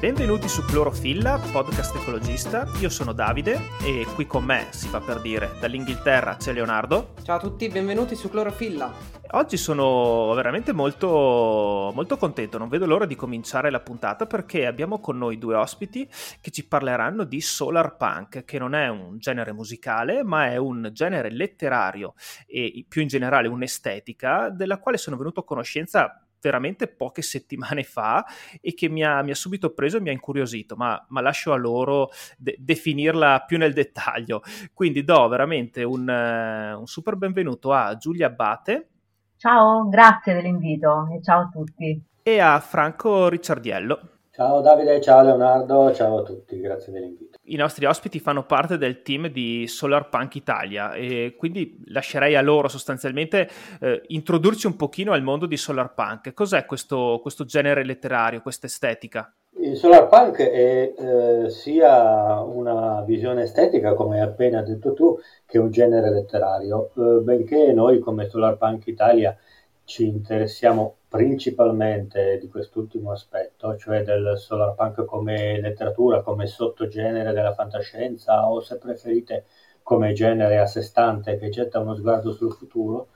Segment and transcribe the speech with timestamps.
[0.00, 2.68] Benvenuti su Clorofilla, podcast ecologista.
[2.78, 7.14] Io sono Davide e qui con me, si fa per dire, dall'Inghilterra c'è Leonardo.
[7.24, 8.94] Ciao a tutti, benvenuti su Clorofilla.
[9.32, 15.00] Oggi sono veramente molto, molto contento, non vedo l'ora di cominciare la puntata perché abbiamo
[15.00, 16.08] con noi due ospiti
[16.40, 20.90] che ci parleranno di solar punk, che non è un genere musicale, ma è un
[20.92, 22.14] genere letterario
[22.46, 28.24] e più in generale un'estetica della quale sono venuto a conoscenza veramente poche settimane fa
[28.60, 31.52] e che mi ha, mi ha subito preso e mi ha incuriosito, ma, ma lascio
[31.52, 34.42] a loro de- definirla più nel dettaglio.
[34.72, 38.88] Quindi do veramente un, uh, un super benvenuto a Giulia Abate.
[39.36, 42.02] Ciao, grazie dell'invito e ciao a tutti.
[42.22, 44.17] E a Franco Ricciardiello.
[44.38, 47.38] Ciao Davide, ciao Leonardo, ciao a tutti, grazie dell'invito.
[47.46, 52.40] I nostri ospiti fanno parte del team di Solar Punk Italia e quindi lascerei a
[52.40, 53.48] loro sostanzialmente
[53.80, 56.34] eh, introdurci un pochino al mondo di Solar Punk.
[56.34, 59.34] Cos'è questo, questo genere letterario, questa estetica?
[59.58, 65.58] Il Solar Punk è eh, sia una visione estetica, come hai appena detto tu, che
[65.58, 69.36] un genere letterario, eh, benché noi come Solar Punk Italia
[69.82, 77.54] ci interessiamo principalmente di quest'ultimo aspetto, cioè del solar punk come letteratura, come sottogenere della
[77.54, 79.46] fantascienza o se preferite
[79.82, 83.08] come genere a sé stante che getta uno sguardo sul futuro,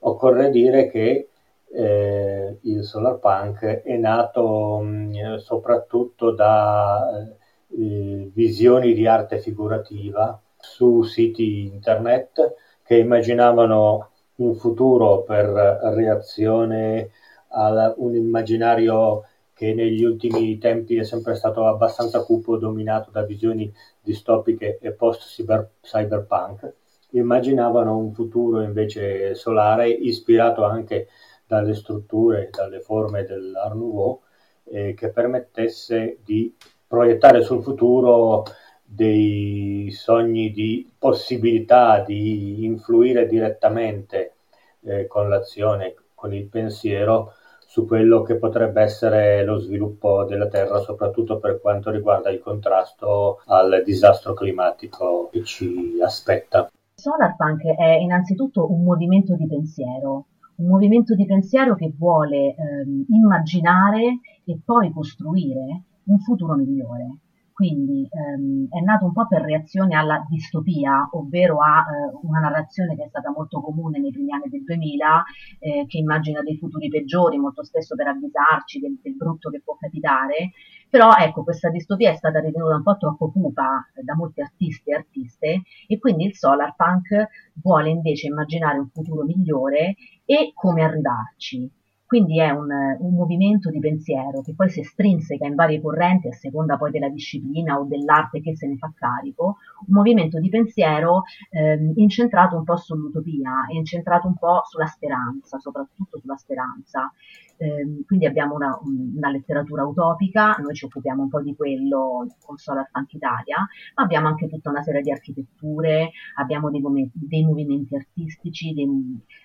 [0.00, 1.28] occorre dire che
[1.70, 7.26] eh, il solar punk è nato mh, soprattutto da
[7.70, 17.10] eh, visioni di arte figurativa su siti internet che immaginavano un futuro per reazione
[17.48, 23.72] a un immaginario che negli ultimi tempi è sempre stato abbastanza cupo, dominato da visioni
[24.00, 26.74] distopiche e post-cyberpunk,
[27.10, 31.08] immaginavano un futuro invece solare ispirato anche
[31.46, 34.20] dalle strutture, dalle forme dell'Art Nouveau,
[34.64, 36.54] eh, che permettesse di
[36.86, 38.44] proiettare sul futuro
[38.84, 44.34] dei sogni di possibilità di influire direttamente
[44.82, 47.34] eh, con l'azione, con il pensiero
[47.68, 53.42] su quello che potrebbe essere lo sviluppo della Terra, soprattutto per quanto riguarda il contrasto
[53.44, 56.70] al disastro climatico che ci aspetta.
[56.94, 60.24] Solarpunk è innanzitutto un movimento di pensiero,
[60.56, 67.18] un movimento di pensiero che vuole ehm, immaginare e poi costruire un futuro migliore.
[67.58, 72.94] Quindi ehm, è nato un po' per reazione alla distopia, ovvero a eh, una narrazione
[72.94, 75.24] che è stata molto comune nei primi anni del 2000,
[75.58, 79.76] eh, che immagina dei futuri peggiori, molto spesso per avvisarci del, del, brutto che può
[79.76, 80.52] capitare.
[80.88, 84.90] Però ecco, questa distopia è stata ritenuta un po' troppo cupa eh, da molti artisti
[84.90, 87.26] e artiste e quindi il solar punk
[87.60, 91.68] vuole invece immaginare un futuro migliore e come arrivarci.
[92.08, 92.70] Quindi è un,
[93.00, 97.10] un, movimento di pensiero che poi si estrinseca in varie correnti a seconda poi della
[97.10, 102.64] disciplina o dell'arte che se ne fa carico, un movimento di pensiero ehm, incentrato un
[102.64, 107.12] po' sull'utopia, incentrato un po' sulla speranza, soprattutto sulla speranza.
[107.58, 112.56] Ehm, quindi abbiamo una, una, letteratura utopica, noi ci occupiamo un po' di quello con
[112.56, 116.82] Solar Punk Italia, ma abbiamo anche tutta una serie di architetture, abbiamo dei,
[117.12, 118.88] dei movimenti artistici, dei,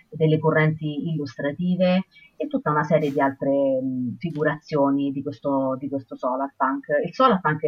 [0.10, 6.16] delle correnti illustrative e tutta una serie di altre mh, figurazioni di questo, di questo
[6.16, 6.88] solarpunk.
[7.04, 7.62] Il solarpunk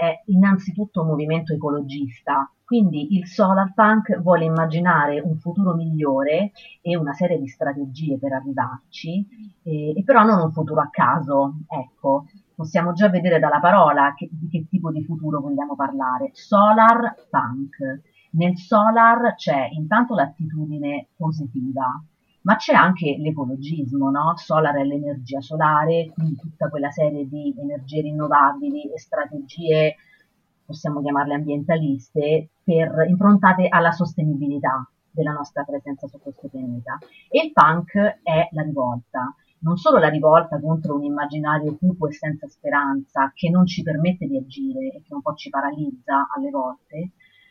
[0.00, 7.12] è innanzitutto un movimento ecologista, quindi il solarpunk vuole immaginare un futuro migliore e una
[7.12, 9.26] serie di strategie per arrivarci,
[9.62, 12.24] e, e però non un futuro a caso, ecco,
[12.54, 16.30] possiamo già vedere dalla parola che, di che tipo di futuro vogliamo parlare.
[16.32, 18.00] Solar punk.
[18.32, 22.02] Nel solar c'è intanto l'attitudine positiva,
[22.42, 24.34] ma c'è anche l'ecologismo, no?
[24.36, 29.96] Solar è l'energia solare, quindi tutta quella serie di energie rinnovabili e strategie,
[30.64, 36.98] possiamo chiamarle ambientaliste, per, improntate alla sostenibilità della nostra presenza su questo pianeta.
[37.28, 42.12] E il punk è la rivolta, non solo la rivolta contro un immaginario cupo e
[42.12, 46.50] senza speranza che non ci permette di agire e che un po' ci paralizza alle
[46.50, 47.10] volte,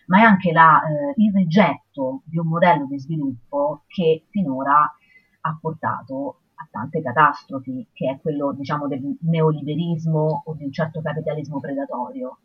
[0.09, 4.91] ma è anche la, eh, il rigetto di un modello di sviluppo che finora
[5.41, 11.01] ha portato a tante catastrofi, che è quello diciamo, del neoliberismo o di un certo
[11.01, 12.39] capitalismo predatorio.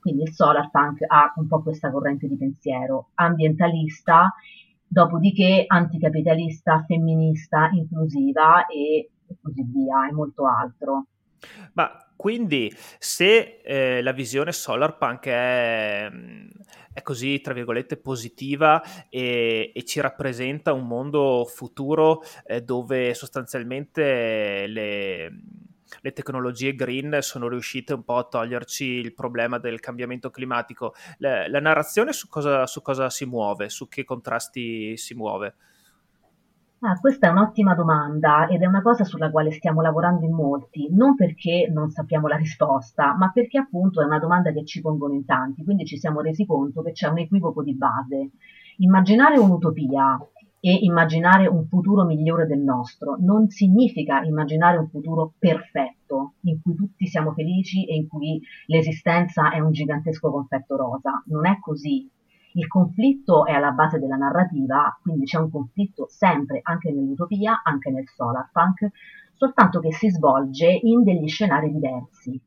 [0.00, 4.34] Quindi il solar punk ha un po' questa corrente di pensiero ambientalista,
[4.86, 9.10] dopodiché anticapitalista, femminista, inclusiva e,
[9.42, 11.06] così via, e molto altro.
[11.74, 16.10] Ma quindi se eh, la visione solar punk è
[16.92, 24.66] è così, tra virgolette, positiva e, e ci rappresenta un mondo futuro eh, dove sostanzialmente
[24.66, 25.32] le,
[26.00, 30.94] le tecnologie green sono riuscite un po' a toglierci il problema del cambiamento climatico.
[31.18, 35.54] La, la narrazione su cosa, su cosa si muove, su che contrasti si muove?
[36.82, 40.88] Ah, questa è un'ottima domanda ed è una cosa sulla quale stiamo lavorando in molti,
[40.90, 45.12] non perché non sappiamo la risposta, ma perché appunto è una domanda che ci pongono
[45.12, 48.30] in tanti, quindi ci siamo resi conto che c'è un equivoco di base.
[48.78, 50.18] Immaginare un'utopia
[50.58, 56.74] e immaginare un futuro migliore del nostro non significa immaginare un futuro perfetto, in cui
[56.74, 61.22] tutti siamo felici e in cui l'esistenza è un gigantesco confetto rosa.
[61.26, 62.08] Non è così.
[62.54, 67.90] Il conflitto è alla base della narrativa, quindi c'è un conflitto sempre, anche nell'utopia, anche
[67.90, 68.88] nel solarpunk,
[69.36, 72.40] soltanto che si svolge in degli scenari diversi.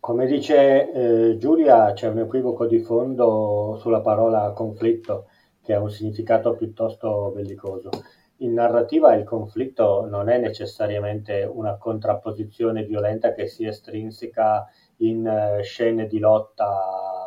[0.00, 5.26] Come dice eh, Giulia, c'è un equivoco di fondo sulla parola conflitto
[5.62, 7.90] che ha un significato piuttosto bellicoso.
[8.38, 14.66] In narrativa il conflitto non è necessariamente una contrapposizione violenta che si estrinseca
[14.98, 17.17] in uh, scene di lotta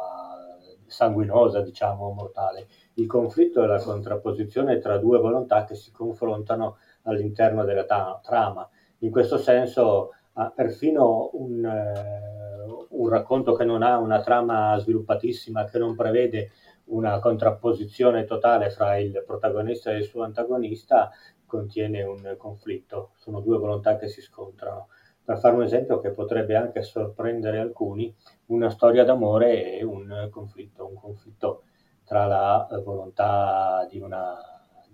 [0.92, 2.68] sanguinosa, diciamo, mortale.
[2.96, 8.68] Il conflitto è la contrapposizione tra due volontà che si confrontano all'interno della ta- trama.
[9.00, 15.66] In questo senso, ah, perfino un, uh, un racconto che non ha una trama sviluppatissima,
[15.66, 16.52] che non prevede
[16.86, 21.10] una contrapposizione totale fra il protagonista e il suo antagonista
[21.46, 24.88] contiene un conflitto, sono due volontà che si scontrano.
[25.24, 28.14] Per fare un esempio che potrebbe anche sorprendere alcuni,
[28.48, 31.64] una storia d'amore è un conflitto, un conflitto
[32.04, 34.38] tra la volontà di una,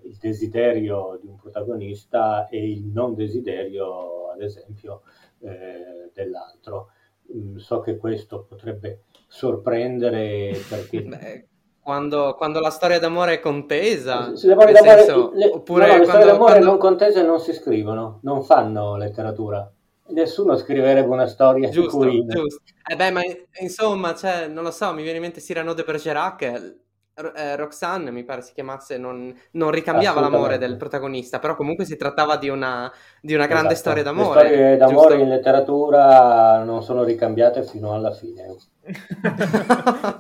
[0.03, 5.01] il desiderio di un protagonista e il non desiderio, ad esempio,
[5.39, 6.91] eh, dell'altro.
[7.33, 11.01] Mm, so che questo potrebbe sorprendere perché...
[11.03, 11.47] Beh
[11.87, 16.25] quando, quando, la storia d'amore è contesa, le, le, senso, le, oppure no, le storie
[16.25, 16.65] d'amore quando...
[16.65, 19.71] non contese non si scrivono, non fanno letteratura.
[20.09, 22.61] Nessuno scriverebbe una storia giusto, giusto.
[22.89, 23.21] Eh beh, ma
[23.59, 26.75] insomma, cioè, non lo so, mi viene in mente Cyrano de Bergerac,
[27.35, 31.97] eh, Roxanne mi pare si chiamasse, non, non ricambiava l'amore del protagonista, però comunque si
[31.97, 33.89] trattava di una, di una grande esatto.
[33.89, 34.43] storia d'amore.
[34.43, 35.23] Le storie d'amore giusto?
[35.23, 38.55] in letteratura non sono ricambiate fino alla fine.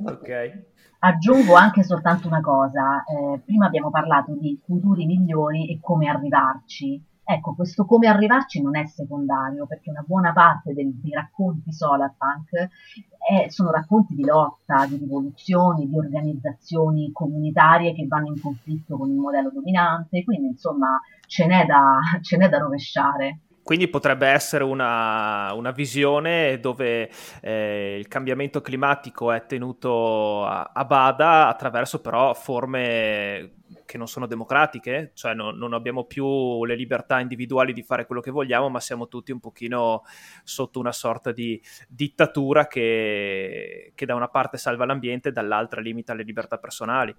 [0.05, 0.63] ok.
[0.99, 6.99] Aggiungo anche soltanto una cosa, eh, prima abbiamo parlato di futuri migliori e come arrivarci.
[7.29, 12.69] Ecco, questo come arrivarci non è secondario, perché una buona parte del, dei racconti solarpunk
[13.17, 19.09] è, sono racconti di lotta, di rivoluzioni, di organizzazioni comunitarie che vanno in conflitto con
[19.09, 23.39] il modello dominante, quindi insomma ce n'è da, ce n'è da rovesciare.
[23.67, 27.11] Quindi potrebbe essere una, una visione dove
[27.41, 33.55] eh, il cambiamento climatico è tenuto a, a, bada attraverso però forme
[33.85, 38.21] che non sono democratiche, cioè no, non abbiamo più le libertà individuali di fare quello
[38.21, 40.03] che vogliamo, ma siamo tutti un pochino
[40.45, 46.13] sotto una sorta di dittatura che, che da una parte salva l'ambiente e dall'altra limita
[46.13, 47.13] le libertà personali.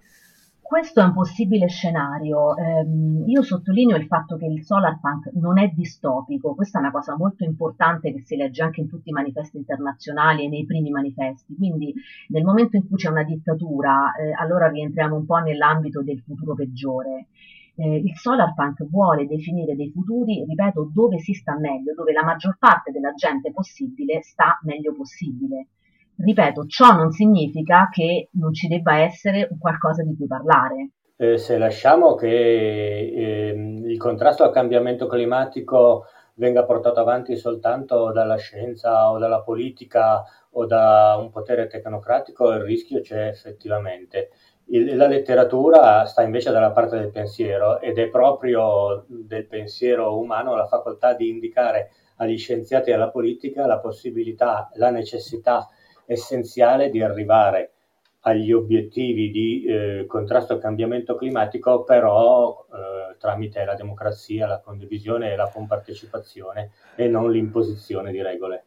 [0.68, 2.54] Questo è un possibile scenario.
[2.54, 2.84] Eh,
[3.24, 7.42] io sottolineo il fatto che il solarpunk non è distopico, questa è una cosa molto
[7.42, 11.54] importante che si legge anche in tutti i manifesti internazionali e nei primi manifesti.
[11.56, 11.94] Quindi
[12.28, 16.52] nel momento in cui c'è una dittatura, eh, allora rientriamo un po' nell'ambito del futuro
[16.52, 17.28] peggiore.
[17.74, 22.58] Eh, il solarpunk vuole definire dei futuri, ripeto, dove si sta meglio, dove la maggior
[22.58, 25.68] parte della gente possibile sta meglio possibile.
[26.20, 30.90] Ripeto, ciò non significa che non ci debba essere qualcosa di cui parlare.
[31.16, 38.36] Eh, se lasciamo che eh, il contrasto al cambiamento climatico venga portato avanti soltanto dalla
[38.36, 44.30] scienza o dalla politica o da un potere tecnocratico, il rischio c'è effettivamente.
[44.70, 50.66] La letteratura sta invece dalla parte del pensiero ed è proprio del pensiero umano la
[50.66, 55.68] facoltà di indicare agli scienziati e alla politica la possibilità, la necessità
[56.08, 57.72] essenziale di arrivare
[58.20, 65.32] agli obiettivi di eh, contrasto al cambiamento climatico, però eh, tramite la democrazia, la condivisione
[65.32, 68.64] e la compartecipazione e non l'imposizione di regole.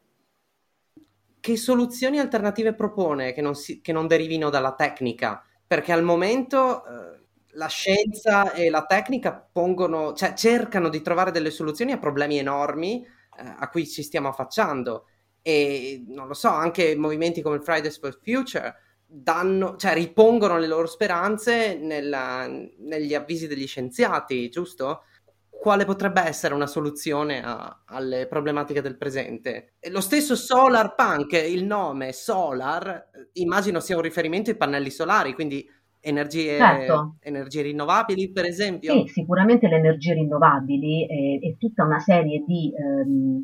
[1.40, 5.44] Che soluzioni alternative propone che non, si, che non derivino dalla tecnica?
[5.66, 7.20] Perché al momento eh,
[7.54, 13.04] la scienza e la tecnica pongono, cioè cercano di trovare delle soluzioni a problemi enormi
[13.04, 15.08] eh, a cui ci stiamo affacciando
[15.42, 18.76] e non lo so, anche movimenti come Fridays for Future
[19.14, 22.48] danno, cioè ripongono le loro speranze nella,
[22.80, 25.04] negli avvisi degli scienziati, giusto?
[25.50, 29.74] Quale potrebbe essere una soluzione a, alle problematiche del presente?
[29.80, 35.34] E lo stesso Solar Punk, il nome Solar, immagino sia un riferimento ai pannelli solari,
[35.34, 35.68] quindi
[36.00, 37.18] energie, certo.
[37.20, 38.94] energie rinnovabili, per esempio.
[38.94, 42.72] Sì, sicuramente le energie rinnovabili e, e tutta una serie di...
[42.76, 43.44] Ehm,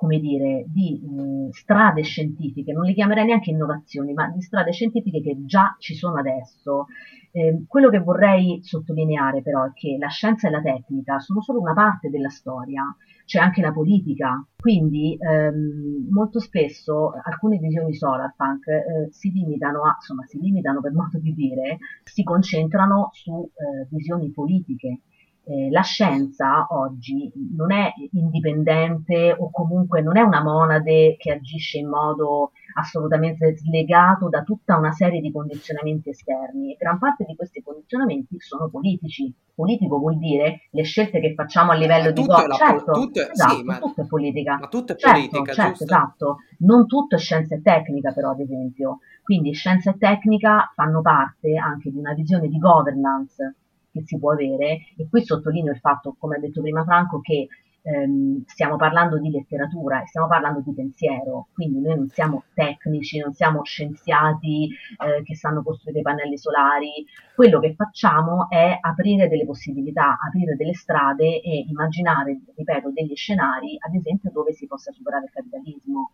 [0.00, 5.20] come dire, di mh, strade scientifiche, non le chiamerei neanche innovazioni, ma di strade scientifiche
[5.20, 6.86] che già ci sono adesso.
[7.32, 11.60] Eh, quello che vorrei sottolineare però è che la scienza e la tecnica sono solo
[11.60, 12.82] una parte della storia,
[13.26, 19.96] c'è anche la politica, quindi ehm, molto spesso alcune visioni solarpunk eh, si limitano a,
[19.96, 25.02] insomma si limitano per modo di dire, si concentrano su eh, visioni politiche
[25.50, 31.78] eh, la scienza oggi non è indipendente o comunque non è una monade che agisce
[31.78, 37.34] in modo assolutamente slegato da tutta una serie di condizionamenti esterni e gran parte di
[37.34, 39.34] questi condizionamenti sono politici.
[39.52, 42.54] Politico vuol dire le scelte che facciamo a livello di governo.
[42.54, 44.58] Certo, tutto, esatto, sì, ma, tutto è politica.
[44.60, 45.84] Ma tutto è certo, politica, certo, giusto?
[45.84, 46.36] esatto.
[46.58, 49.00] Non tutto è scienza e tecnica però, ad esempio.
[49.24, 53.56] Quindi scienza e tecnica fanno parte anche di una visione di governance
[53.92, 57.48] che si può avere e qui sottolineo il fatto, come ha detto prima Franco, che
[57.82, 63.18] ehm, stiamo parlando di letteratura e stiamo parlando di pensiero, quindi noi non siamo tecnici,
[63.18, 64.68] non siamo scienziati
[64.98, 67.04] eh, che sanno costruire pannelli solari,
[67.34, 73.76] quello che facciamo è aprire delle possibilità, aprire delle strade e immaginare, ripeto, degli scenari,
[73.78, 76.10] ad esempio dove si possa superare il capitalismo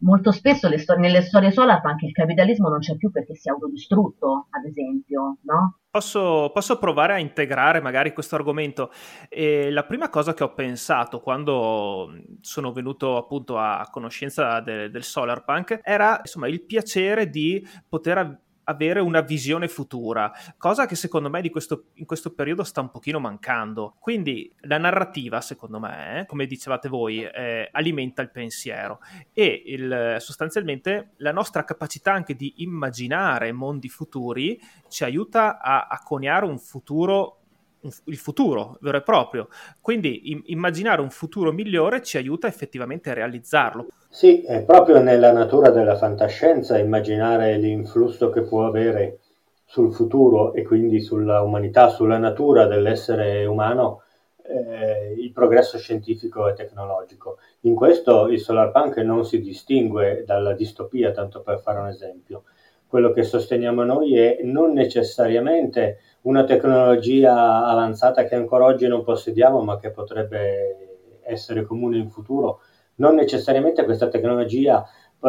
[0.00, 3.52] molto spesso stor- nelle storie solar anche il capitalismo non c'è più perché si è
[3.52, 5.77] autodistrutto, ad esempio, no?
[5.90, 8.92] Posso, posso, provare a integrare magari questo argomento?
[9.28, 15.02] E la prima cosa che ho pensato quando sono venuto appunto a conoscenza de, del
[15.02, 21.48] solarpunk era insomma il piacere di poter avere una visione futura, cosa che secondo me
[21.50, 23.96] questo, in questo periodo sta un pochino mancando.
[23.98, 29.00] Quindi la narrativa, secondo me, come dicevate voi, eh, alimenta il pensiero
[29.32, 36.00] e il, sostanzialmente la nostra capacità anche di immaginare mondi futuri ci aiuta a, a
[36.02, 37.38] coniare un futuro
[38.04, 39.48] il futuro vero e proprio.
[39.80, 43.86] Quindi im- immaginare un futuro migliore ci aiuta effettivamente a realizzarlo.
[44.10, 49.20] Sì, è proprio nella natura della fantascienza immaginare l'influsso che può avere
[49.64, 54.02] sul futuro e quindi sulla umanità, sulla natura dell'essere umano,
[54.42, 57.38] eh, il progresso scientifico e tecnologico.
[57.60, 62.44] In questo il solarpunk non si distingue dalla distopia, tanto per fare un esempio.
[62.88, 69.60] Quello che sosteniamo noi è non necessariamente una tecnologia avanzata che ancora oggi non possediamo,
[69.62, 72.60] ma che potrebbe essere comune in futuro.
[72.94, 74.82] Non necessariamente questa tecnologia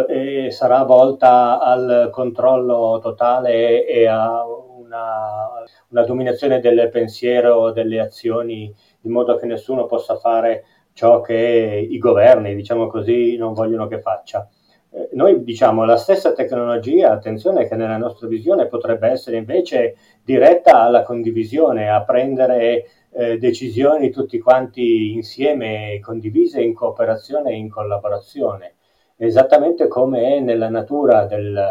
[0.07, 5.49] eh, sarà volta al controllo totale e a una,
[5.89, 10.63] una dominazione del pensiero, delle azioni, in modo che nessuno possa fare
[10.93, 14.47] ciò che i governi, diciamo così, non vogliono che faccia.
[14.91, 20.81] Eh, noi diciamo la stessa tecnologia, attenzione che nella nostra visione potrebbe essere invece diretta
[20.81, 28.75] alla condivisione, a prendere eh, decisioni tutti quanti insieme, condivise in cooperazione e in collaborazione,
[29.17, 31.69] esattamente come è nella natura del,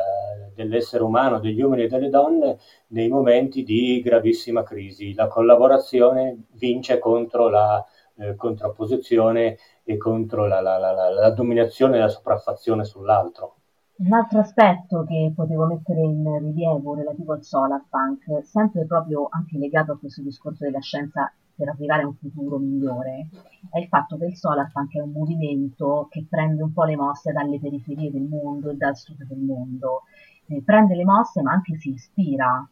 [0.54, 2.58] dell'essere umano, degli uomini e delle donne
[2.88, 5.14] nei momenti di gravissima crisi.
[5.14, 7.84] La collaborazione vince contro la
[8.18, 13.54] eh, contrapposizione e contro la, la, la, la dominazione e la sopraffazione sull'altro.
[13.98, 19.92] Un altro aspetto che potevo mettere in rilievo relativo al solarpunk, sempre proprio anche legato
[19.92, 23.28] a questo discorso della scienza per arrivare a un futuro migliore,
[23.68, 27.32] è il fatto che il solarpunk è un movimento che prende un po' le mosse
[27.32, 30.02] dalle periferie del mondo e dal sud del mondo.
[30.46, 32.64] Eh, prende le mosse ma anche si ispira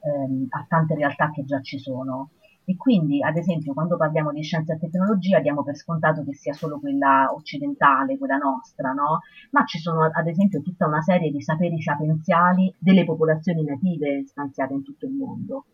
[0.00, 2.32] ehm, a tante realtà che già ci sono.
[2.68, 6.52] E quindi, ad esempio, quando parliamo di scienza e tecnologia diamo per scontato che sia
[6.52, 9.20] solo quella occidentale, quella nostra, no?
[9.52, 14.74] Ma ci sono, ad esempio, tutta una serie di saperi sapienziali delle popolazioni native stanziate
[14.74, 15.66] in tutto il mondo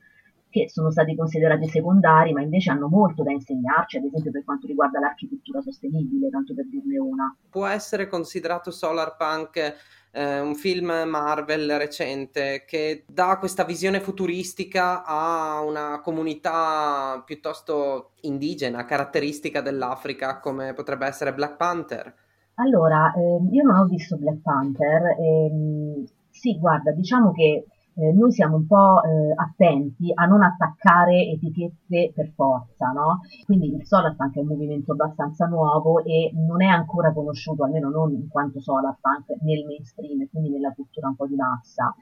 [0.53, 4.67] che sono stati considerati secondari, ma invece hanno molto da insegnarci, ad esempio per quanto
[4.67, 7.35] riguarda l'architettura sostenibile, tanto per dirne una.
[7.49, 9.75] Può essere considerato Solarpunk
[10.13, 18.85] eh, un film Marvel recente che dà questa visione futuristica a una comunità piuttosto indigena,
[18.85, 22.15] caratteristica dell'Africa, come potrebbe essere Black Panther.
[22.57, 25.17] Allora, eh, io non ho visto Black Panther.
[25.19, 31.29] Ehm, sì, guarda, diciamo che eh, noi siamo un po' eh, attenti a non attaccare
[31.29, 33.21] etichette per forza, no?
[33.45, 38.13] Quindi il Solarpunk è un movimento abbastanza nuovo e non è ancora conosciuto, almeno non
[38.13, 41.95] in quanto Solarpunk, nel mainstream, quindi nella cultura un po' di massa.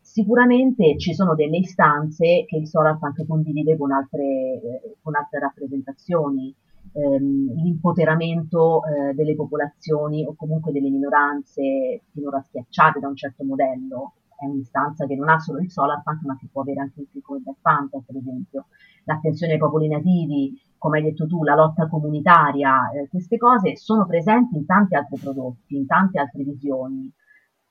[0.00, 6.54] Sicuramente ci sono delle istanze che il Solarpunk condivide con altre, eh, con altre rappresentazioni,
[6.92, 14.12] ehm, l'impoteramento eh, delle popolazioni o comunque delle minoranze finora schiacciate da un certo modello
[14.38, 17.08] è un'istanza che non ha solo il solar punk, ma che può avere anche il
[17.10, 18.66] piccolo black panther, per esempio,
[19.04, 24.06] l'attenzione ai popoli nativi, come hai detto tu, la lotta comunitaria, eh, queste cose sono
[24.06, 27.12] presenti in tanti altri prodotti, in tante altre visioni.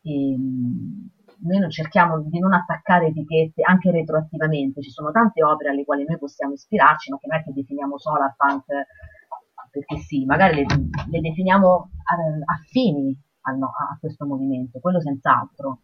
[0.02, 1.10] E, ehm,
[1.40, 6.04] noi non cerchiamo di non attaccare etichette anche retroattivamente, ci sono tante opere alle quali
[6.04, 8.66] noi possiamo ispirarci, ma che non è che definiamo solar punk
[9.78, 10.66] perché sì, magari le,
[11.10, 15.82] le definiamo eh, affini a, a, questo movimento, quello senz'altro.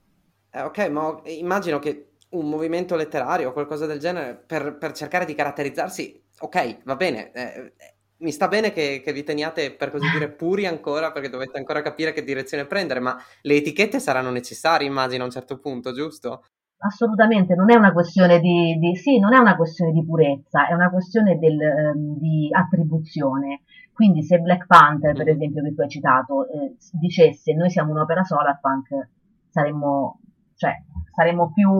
[0.56, 5.26] Eh, ok, ma immagino che un movimento letterario o qualcosa del genere per, per, cercare
[5.26, 7.74] di caratterizzarsi, ok, va bene, eh,
[8.18, 11.82] mi sta bene che, che, vi teniate per così dire puri ancora perché dovete ancora
[11.82, 16.44] capire che direzione prendere, ma le etichette saranno necessarie, immagino, a un certo punto, giusto?
[16.78, 20.74] Assolutamente, non è una questione di, di sì, non è una questione di purezza, è
[20.74, 21.58] una questione del,
[21.96, 23.64] um, di attribuzione.
[23.92, 25.30] Quindi se Black Panther, per mm.
[25.30, 29.10] esempio, che tu hai citato, eh, dicesse noi siamo un'opera solar punk,
[29.50, 30.20] saremmo
[30.56, 30.82] cioè
[31.14, 31.72] saremmo più,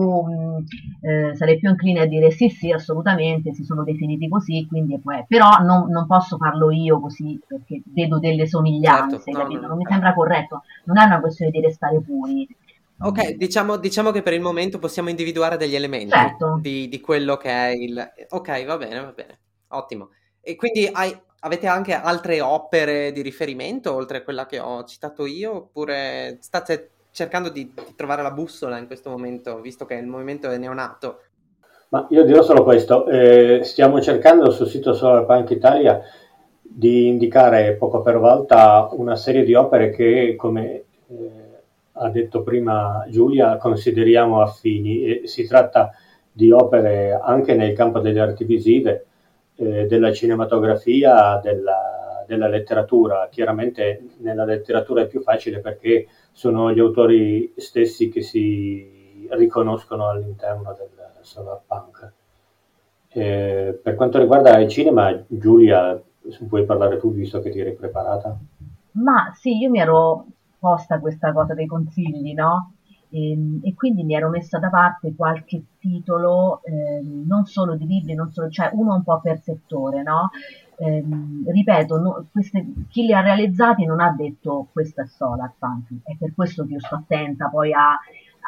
[1.00, 5.24] eh, sarei più incline a dire sì, sì, assolutamente, si sono definiti così, quindi poi,
[5.26, 9.76] però non, non, posso farlo io così perché vedo delle somiglianze, certo, no, no, non
[9.76, 12.48] mi sembra corretto, non è una questione di restare puri.
[13.00, 16.58] Ok, diciamo, diciamo, che per il momento possiamo individuare degli elementi certo.
[16.60, 18.12] di, di, quello che è il...
[18.30, 19.38] Ok, va bene, va bene,
[19.68, 20.10] ottimo.
[20.40, 25.26] E quindi hai, avete anche altre opere di riferimento oltre a quella che ho citato
[25.26, 30.06] io oppure state cercando di, di, trovare la bussola in questo momento, visto che il
[30.06, 31.20] movimento è neonato?
[31.90, 36.02] Ma io dirò solo questo, eh, stiamo cercando sul sito Solarpunk Italia
[36.60, 43.06] di indicare poco per volta una serie di opere che, come eh, ha detto prima
[43.08, 45.04] Giulia, consideriamo affini.
[45.04, 45.92] E si tratta
[46.32, 49.06] di opere anche nel campo delle arti visive,
[49.54, 51.83] eh, della cinematografia, della,
[52.26, 53.28] della letteratura.
[53.30, 60.74] Chiaramente nella letteratura è più facile perché sono gli autori stessi che si riconoscono all'interno
[60.76, 60.88] del
[61.20, 62.12] solar punk.
[63.08, 66.00] Eh, per quanto riguarda il cinema, Giulia,
[66.48, 68.36] puoi parlare tu visto che ti eri preparata?
[68.92, 70.26] Ma sì, io mi ero
[70.58, 72.74] posta questa cosa dei consigli, no?
[73.10, 77.86] E, ehm, e quindi mi ero messa da parte qualche titolo, eh, non solo di
[77.86, 80.30] libri, non solo, cioè uno un po' per settore, no?
[80.78, 85.88] Ehm, ripeto, no, queste, chi li ha realizzati non ha detto questa è Solar Punk,
[86.02, 87.98] è per questo che io sto attenta poi a,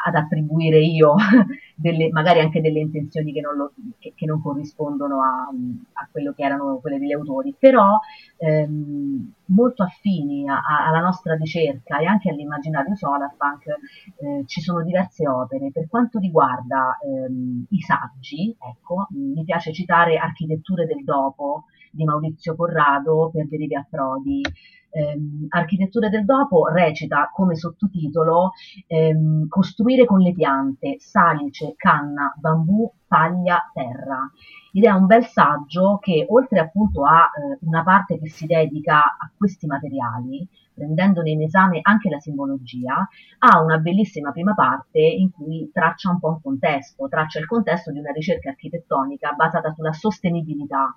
[0.05, 1.15] ad attribuire io
[1.75, 5.49] delle, magari anche delle intenzioni che non, lo, che, che non corrispondono a,
[5.93, 7.99] a, quello che erano quelle degli autori, però
[8.37, 14.83] ehm, molto affini a, a, alla nostra ricerca e anche all'immaginario solarpunk eh, ci sono
[14.83, 15.71] diverse opere.
[15.73, 21.65] Per quanto riguarda ehm, i saggi, ecco, mi piace citare Architetture del dopo
[21.97, 24.43] di Maurizio Corrado per Derivi a Prodi,
[24.91, 28.53] ehm, Architetture del dopo recita come sottotitolo
[28.87, 34.31] ehm, Costruire con le piante, salice, canna, bambù, paglia, terra.
[34.73, 38.99] Ed è un bel saggio che oltre appunto a eh, una parte che si dedica
[38.99, 45.31] a questi materiali, prendendone in esame anche la simbologia, ha una bellissima prima parte in
[45.31, 49.93] cui traccia un po' un contesto, traccia il contesto di una ricerca architettonica basata sulla
[49.93, 50.95] sostenibilità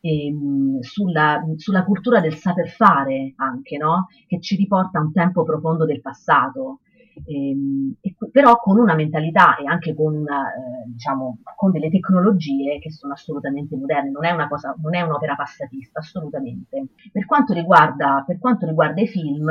[0.00, 4.08] ehm, sulla, sulla, cultura del saper fare anche, no?
[4.26, 6.80] che ci riporta a un tempo profondo del passato.
[7.26, 12.78] Ehm, e, però con una mentalità e anche con, una, eh, diciamo, con delle tecnologie
[12.78, 16.88] che sono assolutamente moderne, non è, una cosa, non è un'opera passatista, assolutamente.
[17.12, 19.50] Per quanto riguarda, per quanto riguarda i film,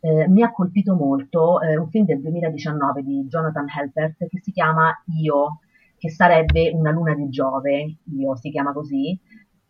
[0.00, 4.52] eh, mi ha colpito molto eh, un film del 2019 di Jonathan Helpert che si
[4.52, 5.60] chiama Io,
[5.98, 9.18] che sarebbe una luna di Giove, Io si chiama così,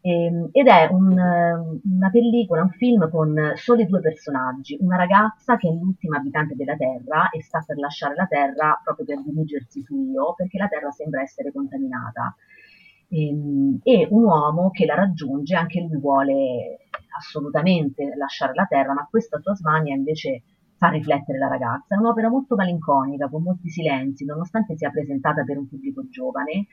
[0.03, 5.73] ed è un, una pellicola, un film con soli due personaggi, una ragazza che è
[5.73, 10.35] l'ultima abitante della Terra e sta per lasciare la Terra proprio per dirigersi su Io,
[10.35, 12.35] perché la Terra sembra essere contaminata.
[13.11, 16.87] Ehm, e un uomo che la raggiunge, anche lui vuole
[17.19, 20.43] assolutamente lasciare la Terra, ma questa sua smania invece
[20.77, 21.95] fa riflettere la ragazza.
[21.95, 26.69] È un'opera molto malinconica, con molti silenzi, nonostante sia presentata per un pubblico giovane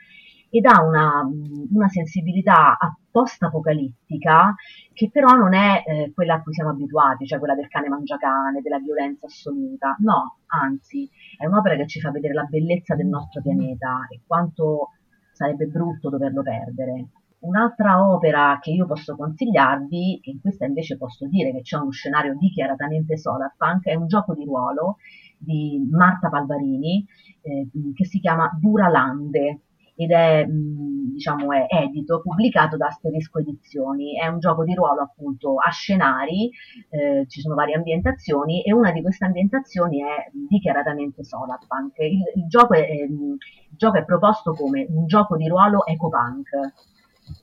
[0.50, 1.28] ed ha una,
[1.72, 2.78] una sensibilità
[3.12, 4.56] post-apocalittica
[4.94, 8.62] che però non è eh, quella a cui siamo abituati, cioè quella del cane mangiacane,
[8.62, 9.96] della violenza assoluta.
[10.00, 14.90] No, anzi, è un'opera che ci fa vedere la bellezza del nostro pianeta e quanto
[15.32, 17.08] sarebbe brutto doverlo perdere.
[17.40, 21.92] Un'altra opera che io posso consigliarvi, e in questa invece posso dire che c'è uno
[21.92, 24.98] scenario dichiaratamente solarpunk, è un gioco di ruolo
[25.38, 27.06] di Marta Palvarini
[27.42, 29.62] eh, che si chiama Duralande
[29.98, 34.16] ed è, mh, diciamo, è edito, pubblicato da Asterisco Edizioni.
[34.16, 36.52] È un gioco di ruolo appunto a scenari,
[36.90, 41.98] eh, ci sono varie ambientazioni e una di queste ambientazioni è dichiaratamente Solarpunk.
[41.98, 43.38] Il, il, gioco è, il
[43.72, 46.50] gioco è proposto come un gioco di ruolo ecopunk.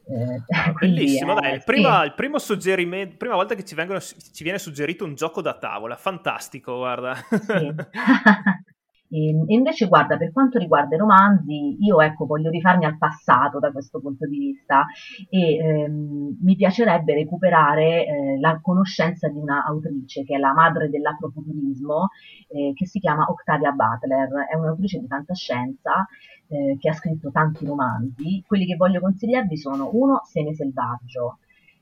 [0.06, 0.42] Eh,
[0.78, 2.06] Bellissimo, dai, il, prima, sì.
[2.06, 5.96] il primo suggerimento, prima volta che ci, vengono, ci, viene suggerito un gioco da tavola,
[5.96, 7.16] fantastico, guarda.
[7.16, 7.74] Sì.
[9.14, 13.60] E, e, invece, guarda, per quanto riguarda i romanzi, io ecco, voglio rifarmi al passato
[13.60, 14.86] da questo punto di vista
[15.30, 20.90] e ehm, mi piacerebbe recuperare eh, la conoscenza di una autrice che è la madre
[20.90, 22.08] dell'afrofuturismo,
[22.48, 24.46] eh, che si chiama Octavia Butler.
[24.50, 26.08] È un'autrice di fantascienza
[26.48, 28.42] eh, che ha scritto tanti romanzi.
[28.44, 31.38] Quelli che voglio consigliarvi sono uno, Seme selvaggio,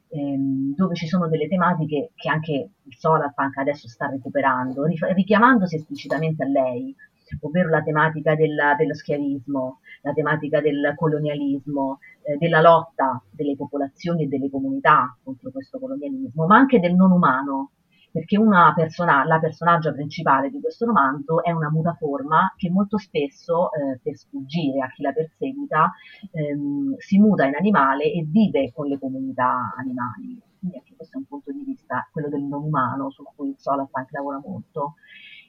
[0.09, 6.43] ehm, dove ci sono delle tematiche che anche il Solarpunk adesso sta recuperando, richiamandosi esplicitamente
[6.43, 6.95] a lei,
[7.41, 14.25] ovvero la tematica della, dello schiavismo, la tematica del colonialismo, eh, della lotta delle popolazioni
[14.25, 17.73] e delle comunità contro questo colonialismo, ma anche del non umano,
[18.13, 18.39] perché
[18.75, 24.17] persona, la personaggio principale di questo romanzo è una mutaforma che molto spesso, eh, per
[24.17, 25.91] sfuggire a chi la perseguita,
[26.31, 30.39] ehm, si muta in animale e vive con le comunità animali.
[30.59, 33.55] Quindi anche questo è un punto di vista, quello del non umano, su cui il
[33.59, 34.95] Solarpunk lavora molto.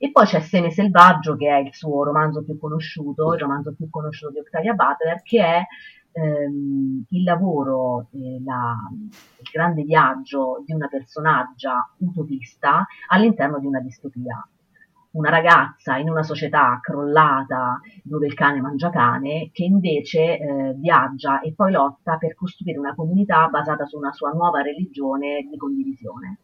[0.04, 3.90] E poi c'è Seme Selvaggio, che è il suo romanzo più conosciuto, il romanzo più
[3.90, 5.64] conosciuto di Octavia Butler, che è
[6.12, 13.80] ehm, il lavoro, eh, la, il grande viaggio di una personaggia utopista all'interno di una
[13.80, 14.46] distopia.
[15.12, 21.40] Una ragazza in una società crollata dove il cane mangia cane, che invece eh, viaggia
[21.40, 26.40] e poi lotta per costruire una comunità basata su una sua nuova religione di condivisione.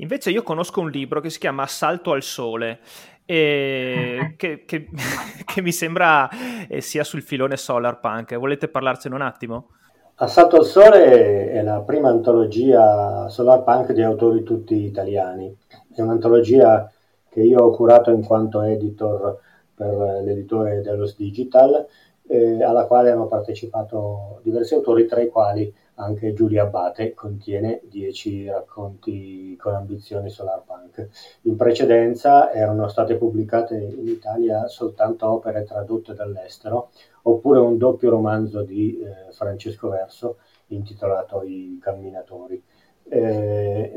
[0.00, 2.80] Invece io conosco un libro che si chiama Assalto al Sole,
[3.26, 4.88] e che, che,
[5.44, 6.28] che, mi sembra
[6.68, 8.36] eh, sia sul filone solar punk.
[8.36, 9.68] Volete parlarcene un attimo?
[10.16, 15.54] Assalto al Sole è la prima antologia solar punk di autori tutti italiani.
[15.94, 16.90] È un'antologia
[17.28, 19.38] che io ho curato in quanto editor
[19.74, 21.86] per l'editore Delos Digital,
[22.26, 28.48] eh, alla quale hanno partecipato diversi autori, tra i quali anche Giulia Abate contiene 10
[28.48, 31.08] racconti con ambizioni solarpunk.
[31.42, 36.90] In precedenza erano state pubblicate in Italia soltanto opere tradotte dall'estero,
[37.22, 42.62] oppure un doppio romanzo di eh, Francesco Verso intitolato I camminatori.
[43.08, 43.94] Eh,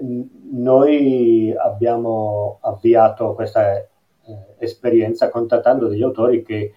[0.51, 3.87] noi abbiamo avviato questa eh,
[4.57, 6.73] esperienza contattando degli autori che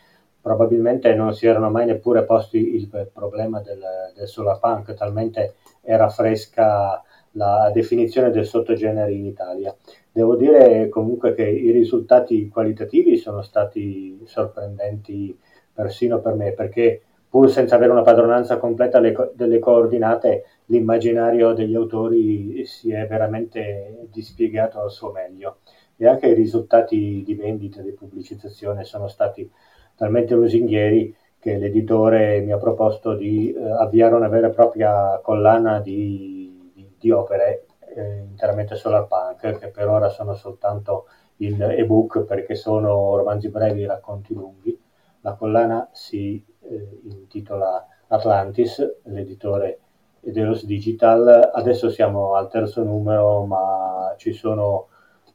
[0.46, 3.82] probabilmente non si erano mai neppure posti il problema del,
[4.14, 9.74] del solar punk, talmente era fresca la definizione del sottogenere in Italia.
[10.12, 15.37] Devo dire comunque che i risultati qualitativi sono stati sorprendenti
[15.74, 22.64] persino per me, perché pur senza avere una padronanza completa delle coordinate, l'immaginario degli autori
[22.66, 25.56] si è veramente dispiegato al suo meglio
[25.96, 29.50] e anche i risultati di vendita e di pubblicizzazione sono stati
[29.96, 35.80] talmente lusinghieri che l'editore mi ha proposto di eh, avviare una vera e propria collana
[35.80, 41.06] di, di, di opere eh, interamente solarpunk, che per ora sono soltanto
[41.38, 44.78] in ebook perché sono romanzi brevi e racconti lunghi.
[45.20, 49.80] La collana si eh, intitola Atlantis, l'editore
[50.20, 51.50] Delos Digital.
[51.52, 54.88] Adesso siamo al terzo numero, ma ci sono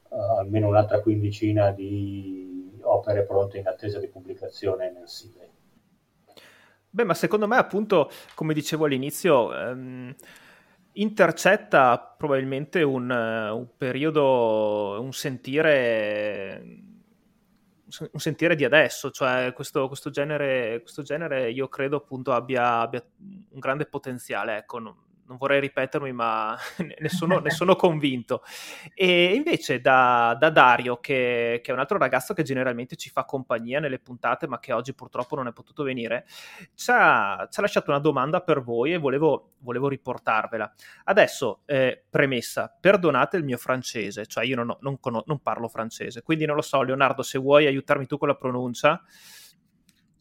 [0.10, 2.51] uh, almeno un'altra quindicina di
[2.94, 5.50] opere pronte in attesa di pubblicazione mensile.
[6.90, 10.14] Beh, ma secondo me, appunto, come dicevo all'inizio, ehm,
[10.94, 16.62] intercetta probabilmente un, un, periodo, un sentire,
[18.12, 23.02] un sentire di adesso, cioè questo, questo, genere, questo genere io credo appunto abbia, abbia
[23.18, 24.96] un grande potenziale, ecco, non
[25.38, 26.58] vorrei ripetermi, ma
[27.00, 28.44] ne sono, ne sono convinto.
[28.94, 33.26] E invece da, da Dario, che, che, è un altro ragazzo che generalmente ci fa
[33.26, 36.26] compagnia nelle puntate, ma che oggi purtroppo non è potuto venire,
[36.76, 40.74] ci ha, ci ha lasciato una domanda per voi e volevo, volevo riportarvela.
[41.06, 46.46] Adesso, eh, premessa, perdonate il mio francese, cioè io non, non, non parlo francese, quindi
[46.46, 49.02] non lo so, Leonardo, se vuoi aiutarmi tu con la pronuncia.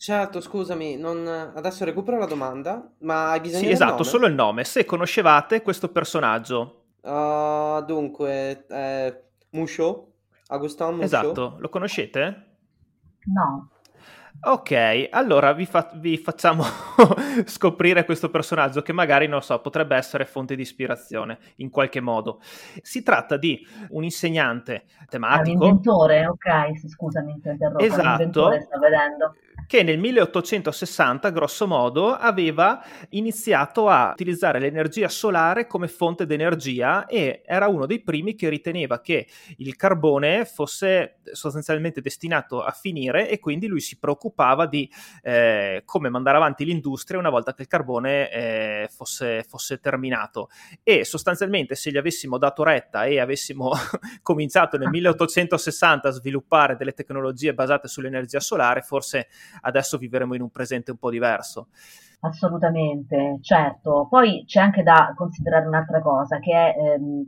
[0.01, 1.27] Certo, scusami, non...
[1.55, 4.05] adesso recupero la domanda, ma hai bisogno sì, del esatto, nome?
[4.05, 4.65] solo il nome.
[4.65, 6.85] Se conoscevate questo personaggio.
[7.03, 10.13] Uh, dunque, eh, Musho?
[10.47, 11.03] Agustin Musho?
[11.03, 12.47] Esatto, lo conoscete?
[13.27, 13.69] No.
[14.43, 16.65] Ok, allora vi, fa- vi facciamo
[17.45, 22.41] scoprire questo personaggio che magari, non so, potrebbe essere fonte di ispirazione in qualche modo.
[22.81, 25.51] Si tratta di un insegnante tematico.
[25.51, 27.85] Ah, un inventore, ok, scusami, ti interrompo.
[27.85, 28.51] Esatto.
[28.63, 29.35] sto vedendo
[29.67, 37.43] che nel 1860, grosso modo, aveva iniziato a utilizzare l'energia solare come fonte d'energia e
[37.45, 39.27] era uno dei primi che riteneva che
[39.59, 44.91] il carbone fosse sostanzialmente destinato a finire e quindi lui si preoccupava di
[45.23, 50.49] eh, come mandare avanti l'industria una volta che il carbone eh, fosse, fosse terminato.
[50.83, 53.73] E sostanzialmente se gli avessimo dato retta e avessimo
[54.23, 59.29] cominciato nel 1860 a sviluppare delle tecnologie basate sull'energia solare, forse
[59.63, 61.69] adesso vivremo in un presente un po' diverso.
[62.21, 64.07] Assolutamente, certo.
[64.09, 67.27] Poi c'è anche da considerare un'altra cosa, che è ehm,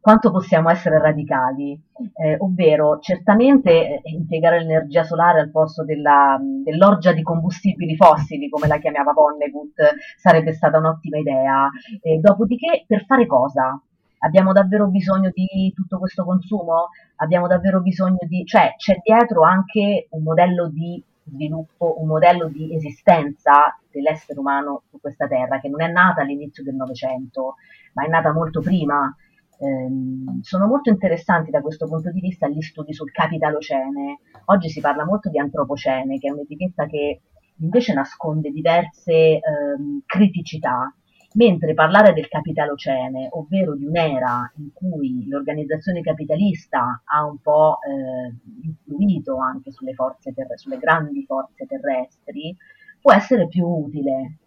[0.00, 1.80] quanto possiamo essere radicali,
[2.14, 8.66] eh, ovvero certamente eh, impiegare l'energia solare al posto della, dell'orgia di combustibili fossili, come
[8.66, 11.70] la chiamava Vonnegut, sarebbe stata un'ottima idea.
[12.00, 13.80] Eh, dopodiché, per fare cosa?
[14.24, 16.88] Abbiamo davvero bisogno di tutto questo consumo?
[17.16, 18.44] Abbiamo davvero bisogno di...
[18.44, 25.00] cioè c'è dietro anche un modello di sviluppo, un modello di esistenza dell'essere umano su
[25.00, 27.56] questa terra che non è nata all'inizio del Novecento,
[27.94, 29.14] ma è nata molto prima.
[29.58, 34.20] Ehm, sono molto interessanti da questo punto di vista gli studi sul capitalocene.
[34.46, 37.20] Oggi si parla molto di antropocene, che è un'etichetta che
[37.60, 40.92] invece nasconde diverse ehm, criticità
[41.34, 48.34] mentre parlare del capitalocene, ovvero di un'era in cui l'organizzazione capitalista ha un po' eh,
[48.62, 52.56] influito anche sulle, ter- sulle grandi forze terrestri,
[53.00, 54.38] può essere più utile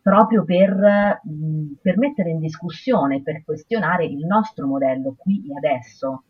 [0.00, 6.22] proprio per, mh, per mettere in discussione, per questionare il nostro modello qui e adesso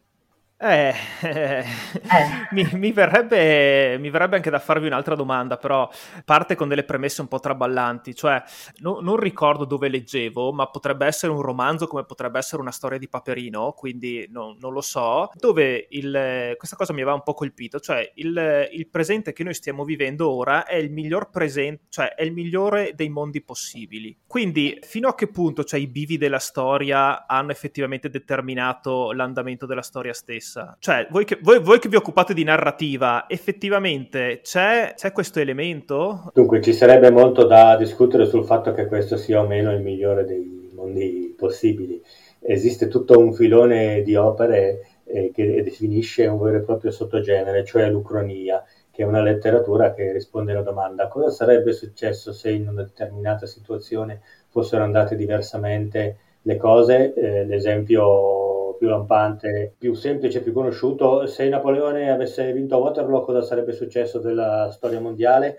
[0.59, 1.65] eh, eh,
[2.53, 5.89] mi, mi, verrebbe, mi, verrebbe, anche da farvi un'altra domanda, però
[6.25, 8.43] parte con delle premesse un po' traballanti, cioè
[8.79, 12.97] no, non ricordo dove leggevo, ma potrebbe essere un romanzo come potrebbe essere una storia
[12.97, 17.35] di Paperino, quindi no, non lo so, dove il, questa cosa mi aveva un po'
[17.35, 22.15] colpito, cioè il, il, presente che noi stiamo vivendo ora è il miglior presente, cioè
[22.15, 24.17] è il migliore dei mondi possibili.
[24.27, 29.83] Quindi fino a che punto cioè, i bivi della storia hanno effettivamente determinato l'andamento della
[29.83, 30.46] storia stessa?
[30.47, 30.77] Stessa.
[30.79, 36.31] Cioè, voi che, voi, voi che vi occupate di narrativa, effettivamente c'è, c'è, questo elemento?
[36.33, 40.25] Dunque, ci sarebbe molto da discutere sul fatto che questo sia o meno il migliore
[40.25, 42.01] dei mondi possibili.
[42.41, 47.91] Esiste tutto un filone di opere eh, che definisce un vero e proprio sottogenere, cioè
[47.91, 52.83] l'ucronia, che è una letteratura che risponde alla domanda cosa sarebbe successo se in una
[52.83, 57.13] determinata situazione fossero andate diversamente le cose.
[57.15, 61.27] Eh, l'esempio più lampante, più semplice, più conosciuto.
[61.27, 65.59] Se Napoleone avesse vinto a Waterloo, cosa sarebbe successo della storia mondiale?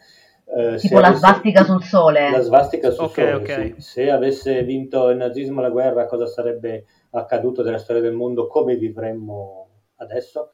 [0.56, 2.32] Eh, tipo la svastica sul sole.
[2.32, 3.74] La svastica sul okay, sole, okay.
[3.78, 3.82] Sì.
[3.82, 8.48] Se avesse vinto il nazismo la guerra, cosa sarebbe accaduto della storia del mondo?
[8.48, 10.54] Come vivremmo adesso?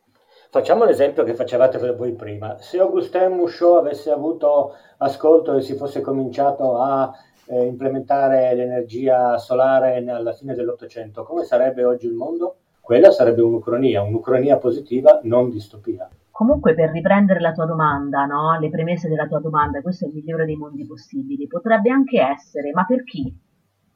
[0.49, 2.57] Facciamo l'esempio che facevate voi prima.
[2.59, 7.11] Se Augustin Mouchot avesse avuto ascolto e si fosse cominciato a
[7.45, 12.57] eh, implementare l'energia solare alla fine dell'Ottocento, come sarebbe oggi il mondo?
[12.79, 16.09] Quella sarebbe un'ucronia, un'ucronia positiva, non distopia.
[16.31, 18.59] Comunque, per riprendere la tua domanda, no?
[18.59, 22.71] le premesse della tua domanda, questo è il migliore dei mondi possibili, potrebbe anche essere,
[22.71, 23.33] ma per chi?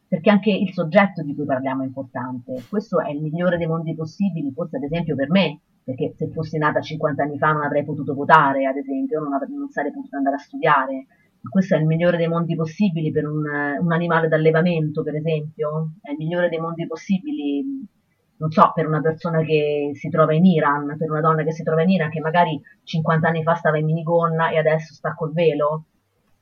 [0.08, 2.64] Perché anche il soggetto di cui parliamo è importante.
[2.70, 6.58] Questo è il migliore dei mondi possibili, forse ad esempio per me, perché se fossi
[6.58, 10.18] nata 50 anni fa non avrei potuto votare, ad esempio, non, avrei, non sarei potuta
[10.18, 11.08] andare a studiare
[11.50, 13.44] questo è il migliore dei mondi possibili per un,
[13.80, 17.64] un, animale d'allevamento, per esempio, è il migliore dei mondi possibili,
[18.38, 21.64] non so, per una persona che si trova in Iran, per una donna che si
[21.64, 25.34] trova in Iran, che magari 50 anni fa stava in minigonna e adesso sta col
[25.34, 25.86] velo.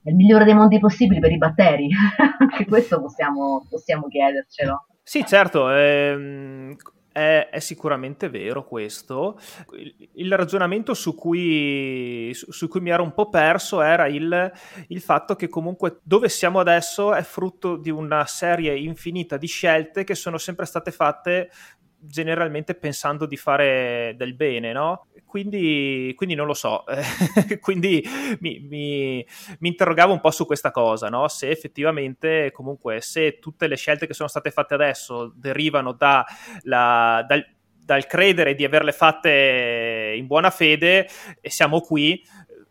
[0.01, 1.89] È il migliore dei mondi possibili per i batteri,
[2.39, 4.85] anche questo possiamo, possiamo chiedercelo.
[5.01, 6.75] Sì, certo, ehm,
[7.15, 9.39] è, è, sicuramente vero questo.
[9.77, 14.51] Il, il ragionamento su cui, su, su cui, mi ero un po' perso era il,
[14.89, 20.03] il, fatto che comunque dove siamo adesso è frutto di una serie infinita di scelte
[20.03, 21.49] che sono sempre state fatte
[21.97, 25.07] generalmente pensando di fare del bene, no?
[25.35, 26.85] Quindi, quindi non lo so,
[27.59, 28.01] quindi
[28.39, 29.25] mi, mi,
[29.59, 31.27] mi, interrogavo un po' su questa cosa, no?
[31.27, 36.23] Se effettivamente, comunque, se tutte le scelte che sono state fatte adesso derivano da
[36.61, 37.45] la, dal,
[37.77, 41.09] dal credere di averle fatte in buona fede
[41.41, 42.23] e siamo qui,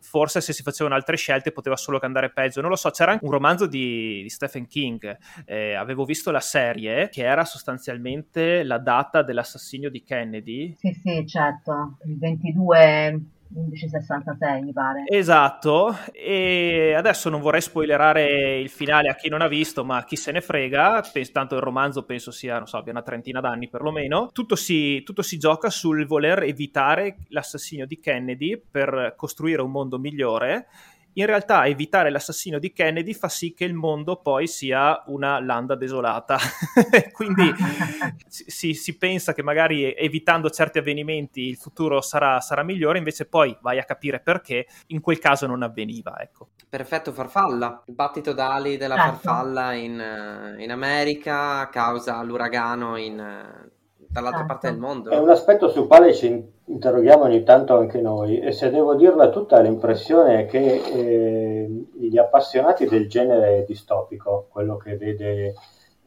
[0.05, 2.61] forse se si facevano altre scelte poteva solo che andare peggio.
[2.61, 6.40] Non lo so, c'era anche un romanzo di, di Stephen King, eh, avevo visto la
[6.40, 10.75] serie, che era sostanzialmente la data dell'assassinio di Kennedy.
[10.79, 13.21] Sì, sì, certo, il 22
[13.55, 15.05] 1166 mi pare.
[15.07, 20.17] Esatto, e adesso non vorrei spoilerare il finale a chi non ha visto, ma chi
[20.17, 24.31] se ne frega, tanto il romanzo penso sia, non so, abbia una trentina d'anni perlomeno,
[24.33, 29.99] tutto si, tutto si gioca sul voler evitare l'assassinio di Kennedy per costruire un mondo
[29.99, 30.67] migliore
[31.14, 35.74] in realtà evitare l'assassino di Kennedy fa sì che il mondo poi sia una landa
[35.74, 36.38] desolata.
[37.12, 37.53] Quindi
[38.27, 43.57] si, si, pensa che magari evitando certi avvenimenti il futuro sarà, sarà, migliore, invece poi
[43.61, 46.18] vai a capire perché in quel caso non avveniva.
[46.20, 46.48] Ecco.
[46.68, 47.83] Perfetto, farfalla.
[47.87, 49.18] Il battito d'ali della certo.
[49.18, 53.72] farfalla in, in America causa l'uragano in
[54.14, 54.46] dall'altra certo.
[54.46, 55.11] parte del mondo.
[55.11, 59.29] È un aspetto sul quale ci interroghiamo ogni tanto anche noi e se devo dirla
[59.29, 65.55] tutta l'impressione è che eh, gli appassionati del genere distopico, quello che vede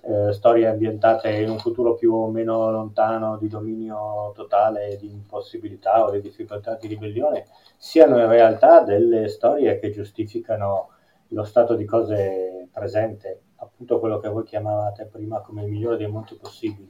[0.02, 6.06] eh, storie ambientate in un futuro più o meno lontano di dominio totale, di impossibilità
[6.06, 10.92] o di difficoltà di ribellione, siano in realtà delle storie che giustificano
[11.32, 16.08] lo stato di cose presente, appunto quello che voi chiamavate prima come il migliore dei
[16.08, 16.90] mondi possibili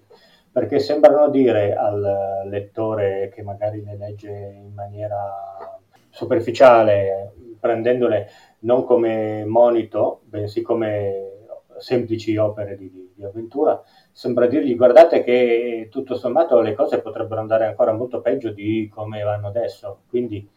[0.58, 8.28] perché sembrano dire al lettore che magari le legge in maniera superficiale, prendendole
[8.62, 11.44] non come monito, bensì come
[11.78, 13.80] semplici opere di, di, avventura,
[14.12, 19.22] sembra dirgli guardate che tutto sommato le cose potrebbero andare ancora molto peggio di come
[19.22, 20.00] vanno adesso.
[20.10, 20.50] Quindi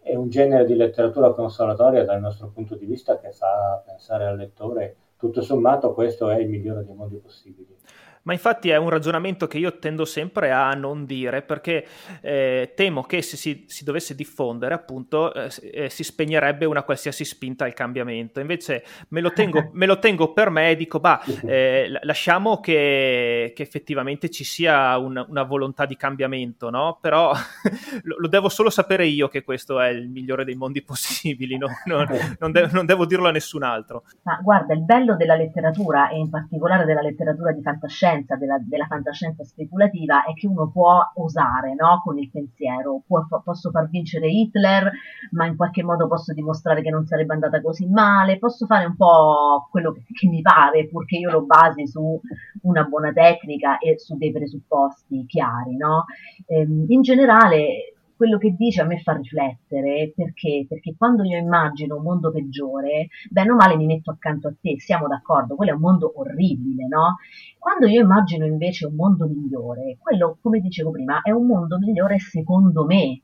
[0.00, 4.36] è un genere di letteratura consolatoria dal nostro punto di vista che fa pensare al
[4.36, 7.76] lettore tutto sommato questo è il migliore dei mondi possibili.
[8.22, 11.86] Ma infatti è un ragionamento che io tendo sempre a non dire perché
[12.20, 17.24] eh, temo che se si, si, dovesse diffondere appunto eh, eh, si spegnerebbe una qualsiasi
[17.24, 18.40] spinta al cambiamento.
[18.40, 23.52] Invece me lo tengo, me lo tengo per me e dico, bah, eh, lasciamo che,
[23.54, 26.98] che, effettivamente ci sia un, una volontà di cambiamento, no?
[27.00, 27.32] Però
[28.02, 31.68] lo, lo, devo solo sapere io che questo è il migliore dei mondi possibili, no?
[31.86, 32.06] non,
[32.38, 34.04] non, de- non devo dirlo a nessun altro.
[34.24, 38.58] Ma guarda, il bello della letteratura e in particolare della letteratura di fantascienza fantascienza, della,
[38.60, 42.00] della, fantascienza speculativa è che uno può osare no?
[42.04, 44.90] con il pensiero, può, posso far vincere Hitler,
[45.32, 48.96] ma in qualche modo posso dimostrare che non sarebbe andata così male, posso fare un
[48.96, 52.20] po' quello che, che mi pare, purché io lo basi su
[52.62, 55.76] una buona tecnica e su dei presupposti chiari.
[55.76, 56.04] No?
[56.46, 60.66] Ehm, in generale quello che dice a me fa riflettere perché?
[60.68, 64.78] Perché quando io immagino un mondo peggiore, bene o male mi metto accanto a te,
[64.78, 67.16] siamo d'accordo, quello è un mondo orribile, no?
[67.58, 72.18] Quando io immagino invece un mondo migliore, quello, come dicevo prima, è un mondo migliore
[72.18, 73.22] secondo me.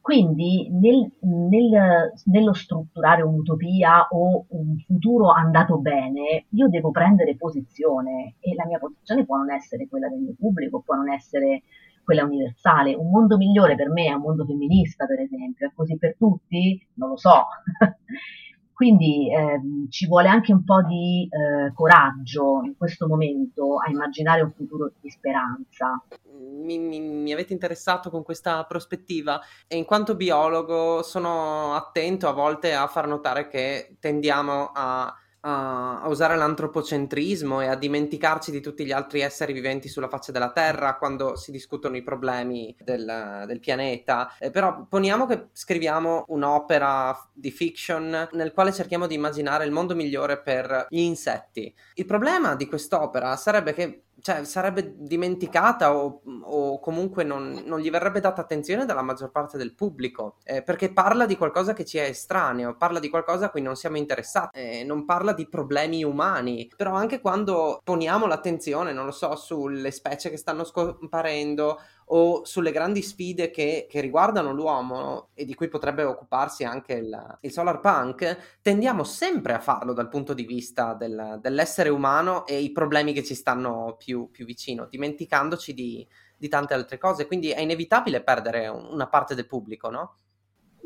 [0.00, 8.34] Quindi nel, nel, nello strutturare un'utopia o un futuro andato bene, io devo prendere posizione
[8.40, 11.62] e la mia posizione può non essere quella del mio pubblico, può non essere
[12.06, 12.94] quella universale.
[12.94, 16.86] Un mondo migliore per me è un mondo femminista, per esempio, è così per tutti?
[16.94, 17.46] Non lo so.
[18.72, 24.42] Quindi ehm, ci vuole anche un po' di eh, coraggio in questo momento a immaginare
[24.42, 26.00] un futuro di speranza.
[26.62, 32.32] Mi, mi, mi, avete interessato con questa prospettiva e in quanto biologo sono attento a
[32.32, 38.84] volte a far notare che tendiamo a a, usare l'antropocentrismo e a dimenticarci di tutti
[38.84, 43.60] gli altri esseri viventi sulla faccia della Terra quando si discutono i problemi del, del
[43.60, 44.34] pianeta.
[44.38, 49.94] Eh, però poniamo che scriviamo un'opera di fiction nel quale cerchiamo di immaginare il mondo
[49.94, 51.72] migliore per gli insetti.
[51.94, 57.90] Il problema di quest'opera sarebbe che cioè, sarebbe dimenticata o, o comunque non, non, gli
[57.90, 61.98] verrebbe data attenzione dalla maggior parte del pubblico, eh, perché parla di qualcosa che ci
[61.98, 66.02] è estraneo, parla di qualcosa a cui non siamo interessati, eh, non parla di problemi
[66.02, 72.44] umani, però anche quando poniamo l'attenzione, non lo so, sulle specie che stanno scomparendo o
[72.44, 77.50] sulle grandi sfide che, che riguardano l'uomo e di cui potrebbe occuparsi anche il, il,
[77.50, 82.70] solar punk, tendiamo sempre a farlo dal punto di vista del, dell'essere umano e i
[82.70, 87.26] problemi che ci stanno più, più vicino, dimenticandoci di, di, tante altre cose.
[87.26, 90.14] Quindi è inevitabile perdere una parte del pubblico, no?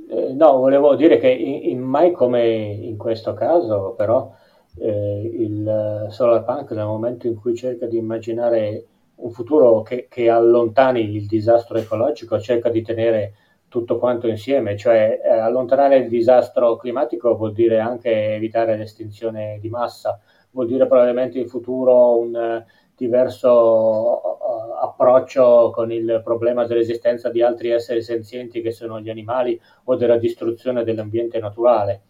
[0.08, 4.32] Eh, no, volevo dire che in, in mai come in questo caso, però,
[4.78, 8.86] eh, il solar punk nel momento in cui cerca di immaginare
[9.20, 13.34] un futuro che, che, allontani il disastro ecologico, cerca di tenere
[13.68, 19.68] tutto quanto insieme, cioè eh, allontanare il disastro climatico vuol dire anche evitare l'estinzione di
[19.68, 20.18] massa,
[20.50, 27.42] vuol dire probabilmente in futuro un uh, diverso uh, approccio con il problema dell'esistenza di
[27.42, 32.02] altri esseri senzienti che sono gli animali o della distruzione dell'ambiente naturale.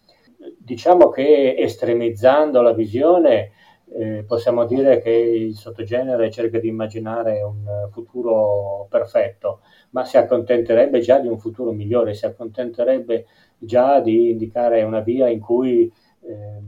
[0.59, 3.53] Diciamo che estremizzando la visione
[3.93, 9.61] eh, possiamo dire che il sottogenere cerca di immaginare un futuro perfetto,
[9.91, 13.27] ma si accontenterebbe già di un futuro migliore, si accontenterebbe
[13.59, 16.61] già di indicare una via in cui eh,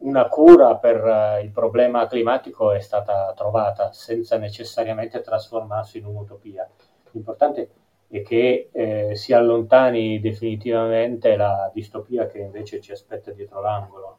[0.00, 6.68] una cura per eh, il problema climatico è stata trovata senza necessariamente trasformarsi in un'utopia.
[7.12, 7.70] L'importante
[8.08, 14.18] e che eh, si allontani definitivamente la distopia che invece ci aspetta dietro l'angolo.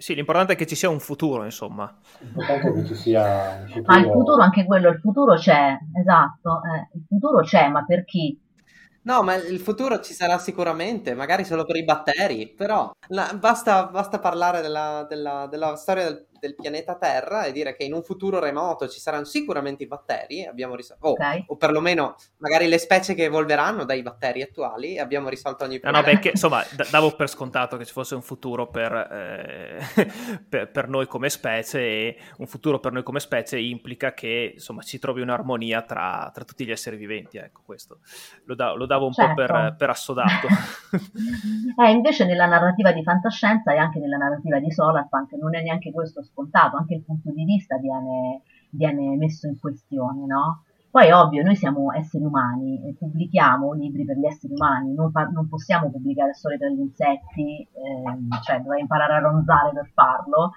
[0.00, 1.92] Sì, l'importante è che ci sia un futuro, insomma.
[2.20, 3.82] L'importante è che ci sia un futuro.
[3.86, 8.04] Ma il futuro, anche quello, il futuro c'è, esatto, eh, il futuro c'è, ma per
[8.04, 8.40] chi?
[9.02, 13.86] No, ma il futuro ci sarà sicuramente, magari solo per i batteri, però la, basta,
[13.86, 18.02] basta, parlare della, della, della storia del, del, pianeta Terra e dire che in un
[18.02, 21.44] futuro remoto ci saranno sicuramente i batteri, abbiamo risol- oh, okay.
[21.46, 26.04] o perlomeno magari le specie che evolveranno dai batteri attuali e abbiamo risolto ogni problema.
[26.04, 30.06] No, no, perché insomma d- davo per scontato che ci fosse un futuro per, eh,
[30.48, 34.82] per, per, noi come specie e un futuro per noi come specie implica che insomma
[34.82, 38.00] ci trovi un'armonia tra, tra tutti gli esseri viventi, ecco questo
[38.44, 39.30] lo, da- lo davo un certo.
[39.30, 39.76] po' per, certo.
[39.76, 40.46] per assodato.
[41.82, 45.90] eh, invece nella narrativa di fantascienza e anche nella narrativa di Solarpunk non è neanche
[45.92, 50.62] questo scontato, anche il punto di vista viene, viene messo in questione, no?
[50.90, 55.46] Poi ovvio, noi siamo esseri umani, pubblichiamo libri per gli esseri umani, non, fa- non
[55.46, 60.52] possiamo pubblicare storie per gli insetti, ehm, cioè dovrei imparare a ronzare per farlo,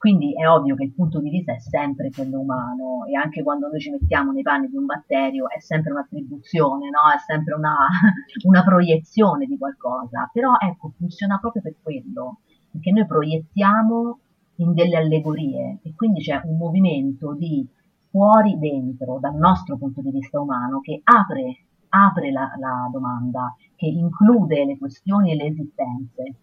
[0.00, 3.68] quindi è ovvio che il punto di vista è sempre quello umano e anche quando
[3.68, 7.12] noi ci mettiamo nei panni di un batterio è sempre un'attribuzione, no?
[7.14, 7.76] è sempre una,
[8.48, 10.30] una proiezione di qualcosa.
[10.32, 12.40] Però ecco, funziona proprio per quello,
[12.70, 14.18] perché noi proiettiamo
[14.60, 17.66] in delle allegorie e quindi c'è un movimento di
[18.10, 23.86] fuori dentro dal nostro punto di vista umano che apre, apre la, la domanda, che
[23.86, 26.34] include le questioni e le esistenze.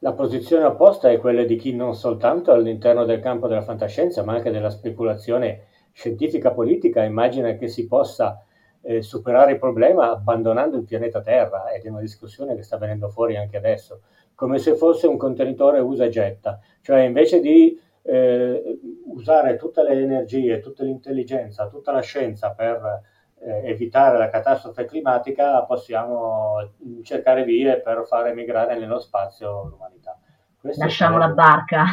[0.00, 4.34] La posizione opposta è quella di chi non soltanto all'interno del campo della fantascienza, ma
[4.34, 8.44] anche della speculazione scientifica politica immagina che si possa
[8.82, 13.08] eh, superare il problema abbandonando il pianeta Terra, ed è una discussione che sta venendo
[13.08, 14.02] fuori anche adesso,
[14.38, 20.00] come se fosse un contenitore usa e getta, cioè invece di eh, usare tutte le
[20.00, 23.02] energie, tutta l'intelligenza, tutta la scienza per
[23.40, 26.54] eh, evitare la catastrofe climatica, possiamo
[27.02, 30.16] cercare vie per far emigrare nello spazio l'umanità.
[30.56, 31.84] Questo lasciamo sarebbe, la barca.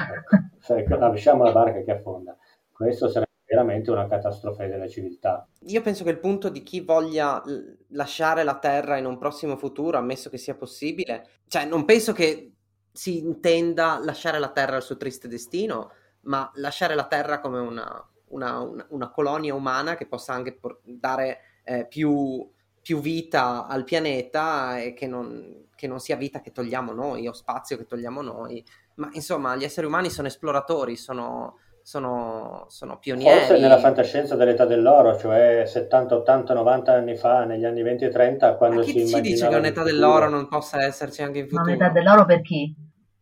[0.67, 2.37] Ecco, lasciamo la barca che affonda.
[2.71, 3.24] Questo sarebbe
[3.55, 5.47] veramente una catastrofe della civiltà.
[5.67, 7.41] Io penso che il punto di chi voglia
[7.89, 12.51] lasciare la Terra in un prossimo futuro, ammesso che sia possibile, cioè non penso che
[12.91, 15.91] si intenda lasciare la Terra al suo triste destino,
[16.21, 20.79] ma lasciare la Terra come una, una, una, una colonia umana che possa anche por-
[20.83, 22.49] dare eh, più,
[22.81, 27.33] più, vita al pianeta e che non, che non sia vita che togliamo noi o
[27.33, 28.63] spazio che togliamo noi.
[28.95, 33.37] Ma insomma, gli esseri umani sono esploratori, sono, sono, sono, pionieri.
[33.37, 38.09] Forse nella fantascienza dell'età dell'oro, cioè 70, 80, 90 anni fa, negli anni 20 e
[38.09, 39.21] 30, quando si immaginava...
[39.21, 41.63] chi ci dice che un'età dell'oro non possa esserci anche in futuro?
[41.63, 42.73] Ma un'età dell'oro per chi?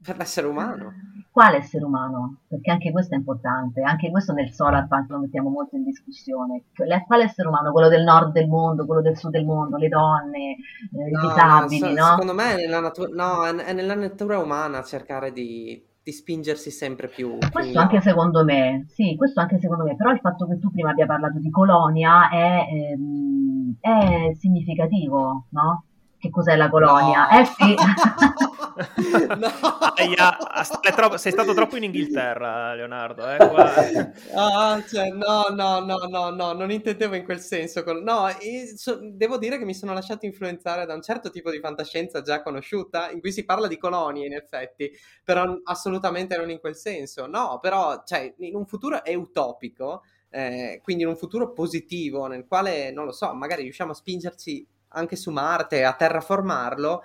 [0.01, 0.93] Per l'essere umano
[1.33, 2.41] quale essere umano?
[2.47, 6.65] Perché anche questo è importante, anche questo nel solar punk lo mettiamo molto in discussione.
[6.75, 7.71] Quale essere umano?
[7.71, 10.51] Quello del nord del mondo, quello del sud del mondo, le donne,
[10.95, 14.83] eh, i disabili, no, so, Secondo me è nella, natura, no, è nella natura umana
[14.83, 17.37] cercare di, di spingersi sempre più.
[17.51, 20.69] Questo più anche secondo me, sì, questo anche secondo me, però il fatto che tu
[20.69, 25.85] prima abbia parlato di colonia è, ehm, è significativo, no?
[26.17, 27.27] Che cos'è la colonia?
[27.29, 27.39] No.
[27.39, 27.75] Eh sì.
[29.37, 29.49] no.
[29.95, 30.37] Aia,
[30.95, 33.27] troppo, sei stato troppo in Inghilterra, Leonardo.
[33.29, 37.83] Eh, ah, cioè, no, no, no, no, no, non intendevo in quel senso.
[38.01, 38.27] No,
[38.75, 42.41] so, devo dire che mi sono lasciato influenzare da un certo tipo di fantascienza già
[42.41, 44.91] conosciuta, in cui si parla di colonie, in effetti,
[45.23, 47.27] però assolutamente non in quel senso.
[47.27, 52.45] No, però, cioè, in un futuro è utopico, eh, quindi in un futuro positivo, nel
[52.47, 57.01] quale, non lo so, magari riusciamo a spingerci anche su Marte, a terraformarlo,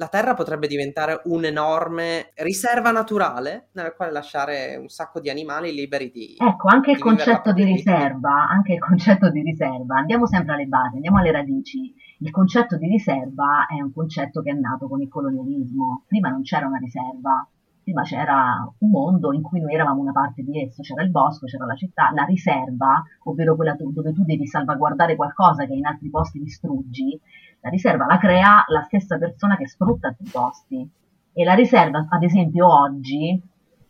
[0.00, 6.10] la Terra potrebbe diventare un'enorme riserva naturale nella quale lasciare un sacco di animali liberi
[6.10, 6.36] di...
[6.38, 10.94] Ecco, anche il concetto di riserva, anche il concetto di riserva, andiamo sempre alle basi,
[10.94, 11.94] andiamo alle radici.
[12.20, 16.04] Il concetto di riserva è un concetto che è nato con il colonialismo.
[16.06, 17.46] Prima non c'era una riserva,
[17.82, 21.44] prima c'era un mondo in cui noi eravamo una parte di esso, c'era il bosco,
[21.44, 26.08] c'era la città, la riserva, ovvero quella dove tu devi salvaguardare qualcosa che in altri
[26.08, 27.20] posti distruggi,
[27.60, 30.90] la riserva la crea la stessa persona che sfrutta altri posti.
[31.32, 33.40] E la riserva, ad esempio, oggi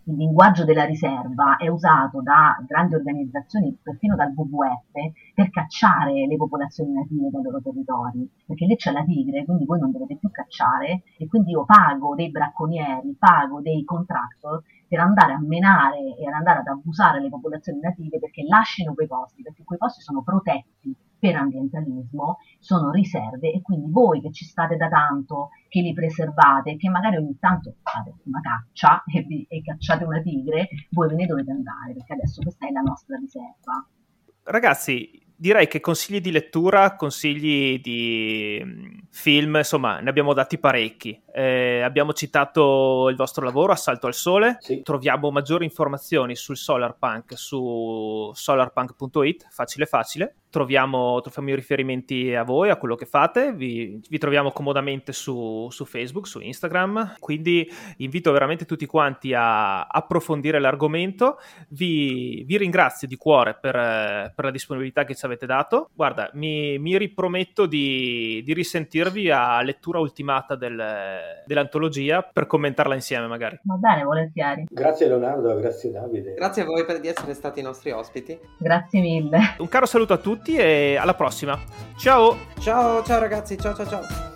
[0.04, 4.90] il linguaggio della riserva è usato da grandi organizzazioni, perfino dal WWF,
[5.34, 9.78] per cacciare le popolazioni native dai loro territori, perché lì c'è la tigre, quindi voi
[9.78, 15.34] non dovete più cacciare e quindi io pago dei bracconieri, pago dei contractor per andare
[15.34, 19.62] a menare e ad andare ad abusare le popolazioni native perché lasciano quei posti, perché
[19.64, 24.88] quei posti sono protetti per ambientalismo sono riserve e quindi voi che ci state da
[24.88, 30.04] tanto, che li preservate, che magari ogni tanto fate una caccia e, vi, e cacciate
[30.04, 33.86] una tigre, voi ve ne dovete andare perché adesso questa è la nostra riserva.
[34.42, 41.18] Ragazzi, direi che consigli di lettura, consigli di mm, film, insomma, ne abbiamo dati parecchi.
[41.32, 44.56] Eh, abbiamo citato il vostro lavoro, Assalto al Sole.
[44.60, 44.82] Sì.
[44.82, 50.34] Troviamo maggiori informazioni sul Solarpunk su solarpunk.it, facile facile.
[50.51, 55.68] Troviamo, troviamo, i riferimenti a voi, a quello che fate, vi, vi troviamo comodamente su,
[55.70, 61.38] su, Facebook, su Instagram, quindi invito veramente tutti quanti a approfondire l'argomento,
[61.68, 66.78] vi, vi ringrazio di cuore per, per, la disponibilità che ci avete dato, guarda, mi,
[66.78, 70.82] mi riprometto di, di, risentirvi a lettura ultimata del,
[71.46, 73.61] dell'antologia per commentarla insieme magari.
[73.62, 74.66] Va bene, volentieri.
[74.68, 76.34] Grazie Leonardo, grazie Davide.
[76.34, 78.38] Grazie a voi per di essere stati i nostri ospiti.
[78.59, 79.38] Grazie mille.
[79.59, 81.59] Un caro saluto a tutti e alla prossima.
[81.97, 82.36] Ciao!
[82.59, 84.29] Ciao, ciao ragazzi, ciao ciao ciao.